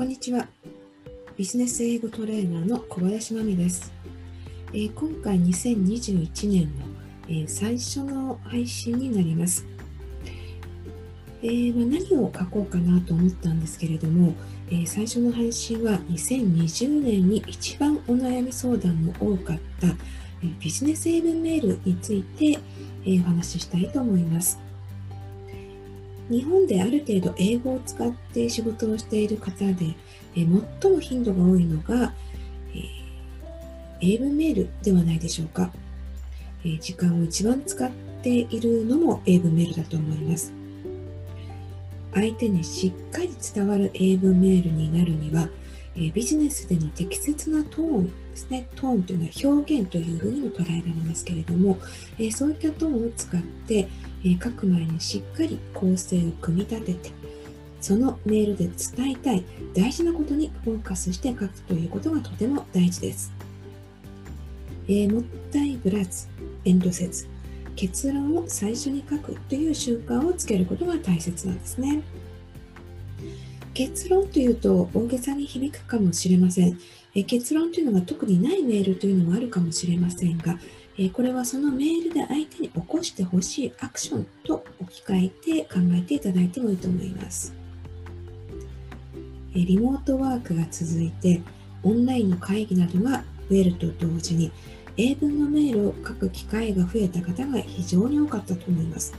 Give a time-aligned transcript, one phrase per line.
[0.00, 0.48] こんにちは。
[1.36, 3.92] ビジネス英語トレーナーの小林真美です。
[4.72, 6.86] えー、今回2021年の、
[7.28, 9.66] えー、最初の配信になります。
[11.42, 14.32] えー、まあ、何を書こうかなと思ったんですけれども、
[14.70, 19.94] え最初の配信は2020年に一番お悩み相談の多かった、え
[20.60, 22.58] ビジネス英文メールについて、
[23.04, 24.69] えお話ししたいと思います。
[26.30, 29.96] 日本である程度英語を使って仕事をしている方で、
[30.36, 30.46] え
[30.80, 32.14] 最も頻度が多いのが、
[32.72, 32.84] え
[34.00, 35.72] 英文メールではないでしょうか、
[36.64, 37.90] え時間を一番使っ
[38.22, 40.52] ているのも英文メールだと思います。
[42.14, 45.48] 相手にしっかり伝わる英文メールになるには、
[45.96, 48.68] えビジネスでの適切なトーンですね。
[48.76, 51.76] トーンというのは表現というふうにも捉えられますけれども、
[52.20, 53.88] えそういったトーンを使って、
[54.24, 57.10] え書く前にしっかり構成を組み立てて、
[57.80, 63.32] そのメールで伝えたい大事なことにフォーカスして書くということがとても大事です。
[64.86, 66.28] えー、もったいぶらず、
[66.64, 67.26] 遠慮せず、
[67.76, 72.02] 結論を最初に書くという習慣をつけることが大切なんですね。
[73.72, 76.78] 結論というと大げさに響くかもしれません。
[77.14, 80.58] え結論というのが特にないメールというのもあるかもしれませんが、
[80.98, 87.54] えこれはそのメールで相手に起こしてほしいアクションと置き換えて考えていただいてもいいと思います。
[89.54, 91.40] えリモートワークが続いて、
[91.82, 94.52] オンラインの会議などが増えると同時に、
[94.96, 99.14] 英文のメールを書く機会が増えた方が非常に多かったと思います。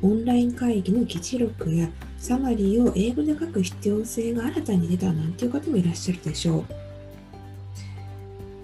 [0.00, 6.64] オンライン会議の議事録やサマリーを英語で書く必要性が新たに出たなんていう方もいらっしゃるでしょう。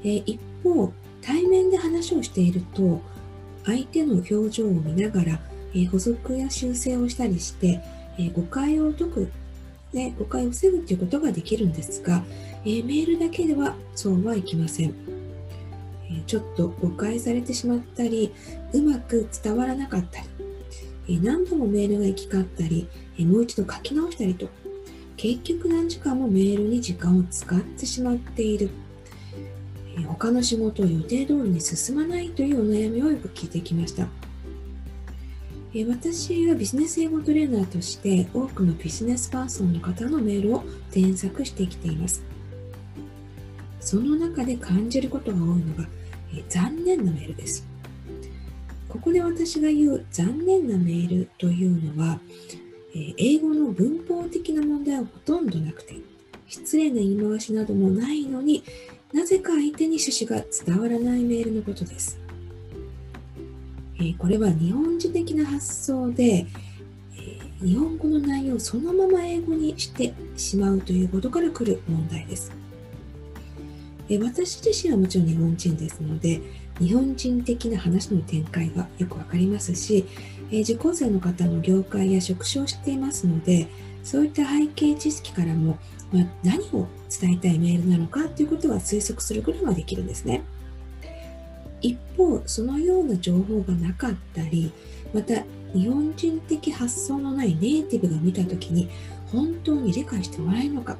[0.04, 0.92] え一方、
[1.24, 3.00] 対面で話をしていると、
[3.64, 5.40] 相手の表情を見ながら、
[5.74, 7.80] え補足や修正をしたりして、
[8.18, 9.32] え誤解を解く、
[9.92, 12.22] ね、誤解を防ぐということができるんですが、
[12.66, 14.94] えメールだけではそうはいきません。
[16.10, 18.30] えちょっと誤解されてしまったり、
[18.74, 20.26] うまく伝わらなかったり、
[21.08, 22.86] え何度もメールが行き交ったり、
[23.18, 24.48] えもう一度書き直したりと、
[25.16, 28.68] 結局何時間もメールに時間を使ってしまっている。
[30.02, 34.08] 他の仕事を予定通りに進まないというお悩みをよく聞いてきました。
[35.88, 42.22] 私はビジネス英語トレーナーとして多くのビジネスパーソンの方のメールを添削してきています。
[43.80, 45.88] その中で感じることが多いのが、
[46.48, 47.66] 残念なメールです。
[48.88, 52.20] ここで私が言う残念なメールというのは、
[52.94, 55.96] 英語の文法的な問題はほとんどなくて、
[56.46, 58.62] 失礼な言い回しなどもないのに、
[59.14, 62.18] なぜか相手に趣旨が伝わらないメールのことです。
[63.96, 72.50] えー、これは日本人的な発想で、えー、日本語の内容をそのまま英語にしてしまうということから来る問題です。
[74.08, 76.40] えー、私自身はもちろん日本人ですので、
[76.80, 80.04] 日本人的な話の展開がよくわかりますし、
[80.50, 83.68] え受講生の方の業界や職種を知っていますので、
[84.02, 85.78] そういった背景知識からも、
[86.14, 90.42] まあ、何を伝えたいメールなのかということは推測することができるんですね。
[91.80, 94.70] 一方、そのような情報がなかったり、
[95.12, 95.42] また
[95.74, 98.88] 日本人的発想のないネイティブが見たときに
[99.32, 100.96] 本当に理解してもらえるのか、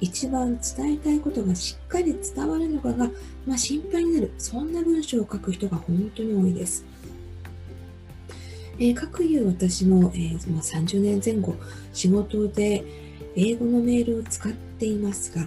[0.00, 3.08] 一番伝えたいことがしっかり伝わるのかが、
[3.46, 6.84] まあ、心配になる、そんな文章を書く人が本当に多いです。
[8.80, 11.54] えー、各有私も、えー、ま、30年前後
[11.92, 15.46] 仕事で英語のメールを使っていますが、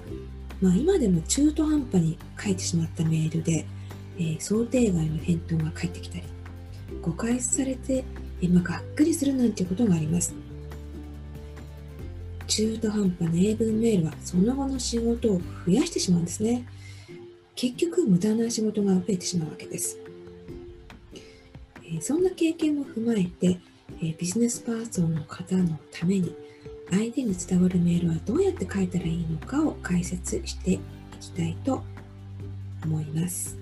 [0.62, 3.66] まあ、今でも中途半端に書いてしまったメールで、
[4.18, 6.24] えー、想定外の返答が返ってきたり
[7.02, 8.04] 誤解されて、
[8.42, 10.34] えまあ、がっくりするなんていうことがあります。
[12.48, 16.68] 中途半端な英文メールはその後の仕事を増やしてしまうんですね。
[17.56, 19.98] 結局無駄な仕事が増えてしまうわけです。
[21.86, 23.60] えそんな経験も踏まえて、
[24.02, 26.36] えビジネスパーソンの方のために
[26.95, 30.80] 相手に伝わるメールはどうやって書いたらいいのかを解説してい
[31.19, 31.84] きたいと
[32.84, 33.57] 思います。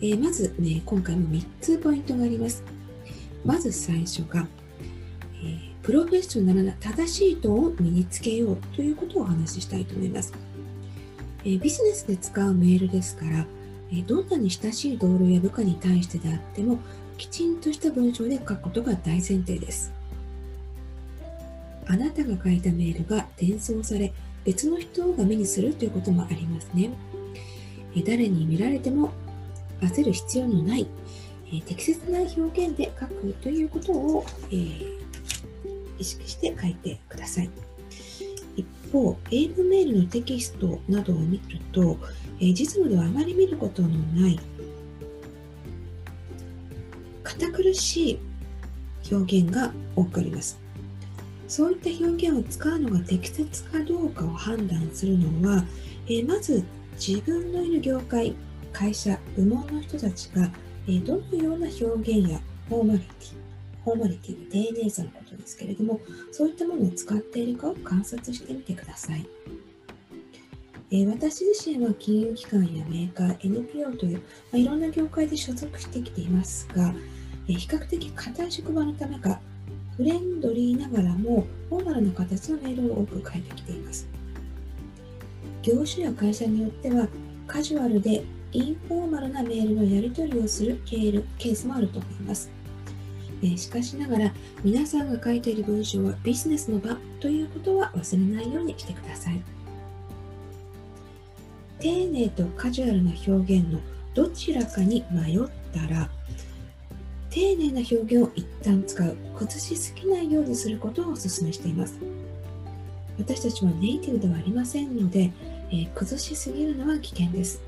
[0.00, 2.64] えー、まず、ね、今回も3つポイントがあります。
[3.44, 4.46] まず最初が、
[5.42, 10.32] えー、プロフェッショナルな正しいトーンを身につけようということをお話ししたいと思います。
[11.44, 13.46] えー、ビジネスで使うメールですから、
[13.92, 16.78] えどんなに親しい同僚や部下に対してであっても
[17.18, 19.92] きちんとした文章で書くことが大前提です
[21.86, 24.12] あなたが書いたメールが転送され
[24.44, 26.90] 別の人が目にするということもありますね
[28.06, 29.12] 誰に見られても
[29.80, 30.86] 焦る必要のない
[31.60, 34.98] 適切な表現で書くということを、えー、
[35.98, 37.50] 意識して書いてください。
[38.56, 41.98] 一方、英文メールのテキストなどを見ると、
[42.40, 44.40] えー、実務ではあまり見ることのない
[47.22, 48.18] 堅苦しい
[49.12, 50.61] 表現が多くあります。
[51.52, 55.62] そういった表現を使うのが適切かどうかを判断するのは、
[56.06, 56.64] えー、まず
[56.94, 58.34] 自分のいる業界、
[58.72, 60.50] 会社、部門の人たちが、
[60.88, 62.40] えー、どのような表現や
[62.70, 66.00] フォーマリティ、フォーマリティの丁寧さのことですけれども、
[66.30, 69.26] そういったものを使っているかを観察してみてください。
[70.90, 74.22] え、私自身は金融機関やメーカー、NPO という、ま
[74.54, 76.94] あ、いろんな業界で所属してきていますが、
[77.46, 79.38] え、比較的硬い職場のためか、
[80.02, 84.08] フレンドリーながらもフォーマルな形のメールを多く書いてきています。
[85.62, 87.06] 業種や会社によっては
[87.46, 92.50] カジュアルでインフォーマルなメールのやり取りをするケールケースもあると思います。
[93.44, 94.34] えしかしながら
[94.64, 99.40] 皆さんが書いている文章はビジネスの場ということは忘れないようにしてください。
[101.78, 103.78] 丁寧とカジュアルな表現の
[104.14, 105.38] どちらかに迷っ
[105.72, 106.10] たら
[107.32, 111.98] 丁寧な表現を一旦使う、崩しすぎないようにすることをお勧めしています。
[113.18, 115.32] 私たちはネイティブではありませんので、
[115.70, 117.62] えー、崩しすぎるのは危険です。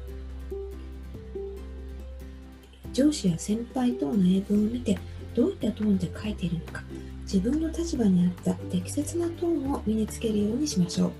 [2.93, 4.99] 上司や先輩等の英文を見て、
[5.34, 6.82] どういったトーンで書いているのか、
[7.22, 11.12] 自分の立場に合った適切なトーンを身につけるようにしましょう。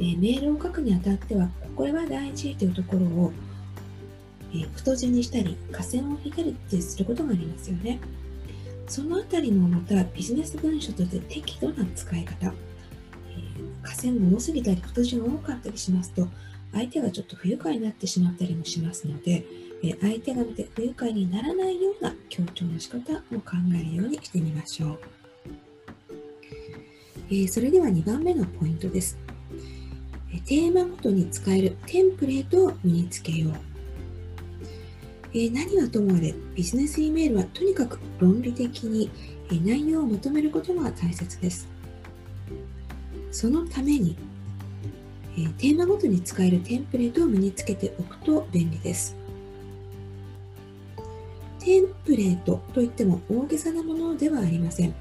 [0.00, 3.32] えー、メールを書くにあたっては、これは大事というところを
[4.54, 8.00] え太字にしたり、下線を引いたりってすることがありますよね。
[8.86, 12.52] そのあたりもまたビジネス文書として適度な使い方、え、
[13.82, 16.28] 下線が多すぎたり、太字が多かったりしますと、
[16.72, 19.44] 相手がちょっと不愉快になってしまったりもしますので、
[19.82, 24.98] え相手が見て不愉快にならないような強調の仕方も考えるようにしてみましょう。
[27.30, 29.18] え、それでは2番目のポイントです。
[30.44, 33.71] テーマごとに使えるテンプレートを身につけよう。
[35.34, 39.10] えー、何はともあれビジネス E メールはとにかく論理的に、
[39.50, 41.68] えー、内容をまとめることが大切です。
[43.30, 44.16] そのために、
[45.36, 49.16] えー、テーマごとに使えるテンプレートを身につけておくと便利です。
[51.58, 54.94] テンプレートといっても大げさなものではありません。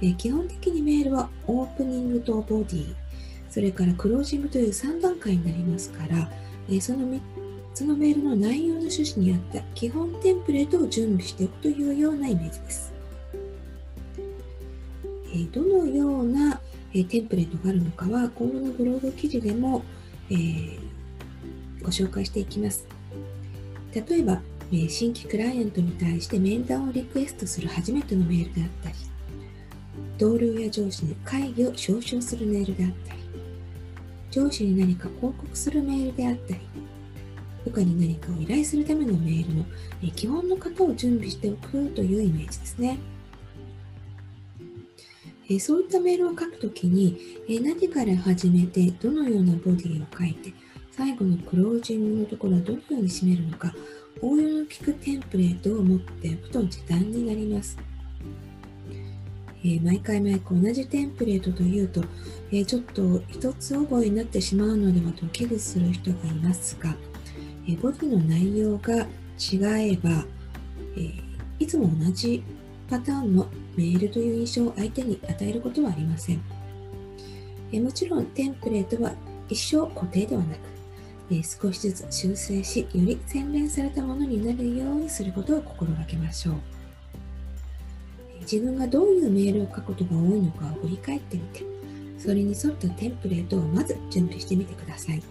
[0.00, 2.94] え基本的にメールはオープニングとボディ、
[3.50, 6.30] それからクロージングという3段階になりますから、
[6.70, 7.20] えその3
[7.78, 12.92] そのメールの内容の趣旨に合った基本テンプレートを準備しておくというようなイメージです。
[15.32, 16.60] えどのような、
[16.92, 19.84] えテンプレートがあるのかは今後のブログ記事でも、
[20.28, 20.80] えー、
[21.80, 22.84] ご紹介していきます。
[23.94, 24.42] 例えば、
[24.72, 28.96] え新規クライアントに対して面談をリクエストする初めてのメールであったり、
[30.18, 33.20] 同僚や上司に会議を招集するメールであったり、
[34.32, 36.60] 上司に何か報告するメールであったり、
[37.64, 39.64] 部下に何かを依頼するためのメールの
[40.14, 42.98] 基本の型を準備しておくというイメージですね。
[45.60, 47.18] そういったメールを書くときに
[47.48, 50.52] 何から始めてどのようなボディを書いて
[50.90, 53.72] 最後のクロージングのところはどのように締めるのか
[54.20, 57.78] 応用の効くテンプレートを持っておくと時短になります。
[59.64, 62.02] え毎回毎回同じテンプレートというと、
[62.52, 66.94] えちょっと一つ覚えになってしまうのではと危惧する人がいますが、
[67.68, 69.06] えボディの内容が
[69.38, 70.24] 違えば、
[70.96, 71.12] え
[71.58, 72.42] いつも同じ
[72.88, 73.46] パターンの
[73.76, 76.40] メールという印象を相手に与えることはありません。
[77.70, 79.12] えもちろんテンプレートは
[79.50, 80.58] 一生固定ではなく、
[81.30, 86.54] え少しずつ修正し、より洗練されたものになるようにすることを心がけましょう。
[88.40, 91.62] 自分がどういうメールを書くことが多いのかを振り返ってみて、
[92.18, 95.22] それに沿ったテンプレートをまず準備してみてください。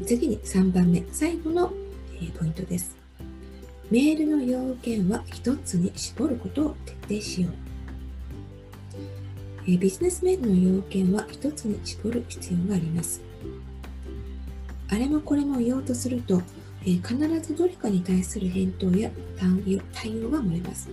[0.00, 1.68] 次に3番目、最後の
[2.38, 2.96] ポイントです。
[3.90, 6.76] メールの要件は1つに絞ることを
[7.08, 7.52] 徹底しよう。
[9.66, 13.20] ビジネスメールの要件は1つに絞る必要があります。
[14.88, 16.42] あれもこれも言おうとすると、
[16.84, 19.10] 必ずどれかに対する返答や
[19.92, 20.88] 対応が漏れます。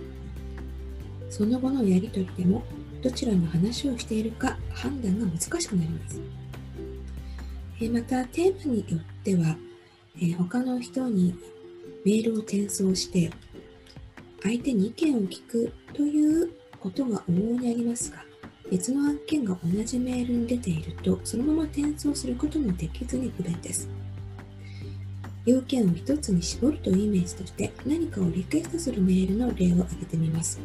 [1.30, 2.62] その後のやり取りでも、
[3.02, 6.20] どちらの話をしているか判断が難しくなります。
[7.88, 9.56] また、テーマによっては、
[10.36, 11.34] 他の人に
[12.04, 13.30] メールを転送して、
[14.42, 18.24] 相手に意見を聞くということが往々にありますが、
[18.70, 23.88] 別の案件が同じメールに出ていると、そのまま転送することもできずに不便です。
[25.46, 30.60] 要件を一つに絞るというイメージとして、何かをリクエストするメールの例を挙げてみます。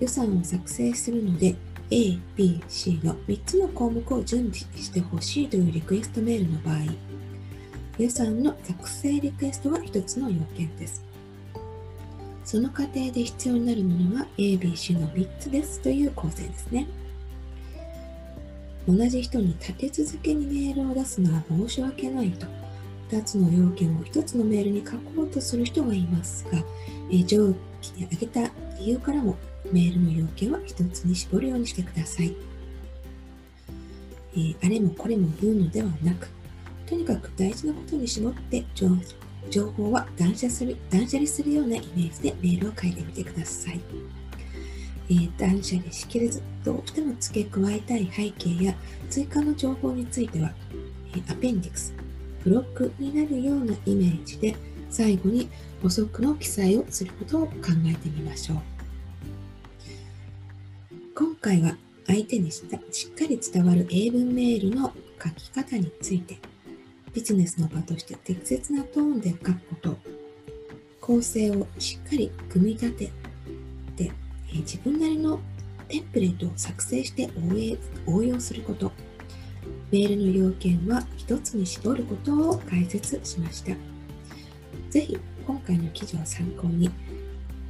[0.00, 1.54] 予算を作成するので
[1.94, 6.76] A、B、C の3つの項目を準備してほしいというリクエストメールの場合、
[7.98, 11.04] 予算の作成リクエストは1つの要件です。
[12.46, 16.88] その過程で必要になるものは A、B、C の3つですという構成ですね。
[18.88, 22.46] 同じ人に立て続けにメールを出すのは申し訳ないと、
[23.10, 26.58] 2つの要件を1つのメールに書こうとする人がいますが、
[27.10, 29.36] え上記に挙げた理由からも
[29.70, 32.34] メールの要件は1つに絞るようにしてください。
[34.34, 36.28] えー、あれもこれも言うのではなく、
[36.86, 38.64] とにかく大事なことに絞って
[39.50, 43.80] 情報は断捨する断捨離するようなイメージでメールを書いてみてください。
[45.08, 48.74] えー、断捨離しきれずどうしても付け加えたい背景や
[49.10, 50.52] 追加の情報については、
[51.14, 51.92] えー、アペンディクス、
[52.44, 54.56] ブロックになるようなイメージで
[54.88, 55.48] 最後に
[55.82, 57.52] 補足の記載をすることを考
[57.86, 58.71] えてみましょう。
[61.44, 62.78] 今回は相手にしっか
[63.28, 66.38] り伝わる英文メールの書き方について
[67.12, 69.96] ビジネスの場として適切なトーンで書くこと、
[71.00, 73.12] 構成をしっかり組み立て
[73.96, 74.12] て、
[74.54, 75.40] え自分なりの
[75.88, 77.28] テンプレートを作成して
[78.06, 78.92] 応用すること、
[79.90, 83.72] メールの要件は一つに絞ることを解説しました。
[84.90, 86.88] ぜひ今回の記事を参考に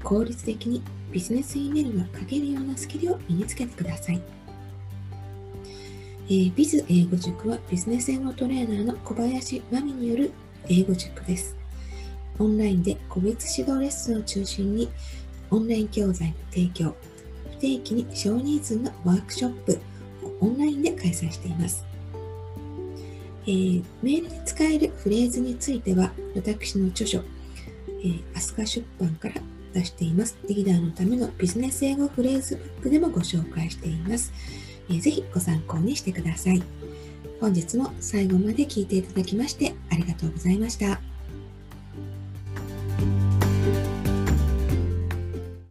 [0.03, 4.21] 効率的にビジネス E メールが書けるようなスキルを身につけてください。
[6.27, 10.33] えー、ビズ英語塾はビジネス英語トレーナーの小林真美による
[10.69, 11.57] 英語塾です。
[12.39, 14.89] オンラインで個別指導レッスンを中心に
[15.51, 16.95] オンライン教材の提供、
[17.51, 19.81] 不定期に小人数のワークショップ
[20.25, 21.85] をオンラインで開催しています。
[23.45, 29.35] えー、メールで使えるフレーズについては私の著書、えー、アスカ出版から
[29.73, 30.37] 出しています。
[30.49, 34.33] リーダーのためのビジネス英語フレーズブックでもご紹介しています。
[34.89, 36.63] えー、ぜひご参考にしてください。
[37.41, 41.02] 本日も最後まで聞いていただきましてありがとうございました。